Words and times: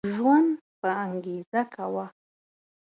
ژوند 0.13 0.49
په 0.79 0.89
انګيزه 1.05 1.61
کوه 1.73 2.05